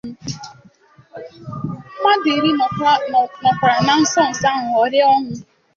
mmadụ 1.99 2.29
iri 2.37 2.51
nọkwara 3.43 3.77
na 3.85 3.93
nsonso 4.01 4.45
a 4.55 4.59
ghọrịa 4.71 5.05
ọnwụ 5.15 5.33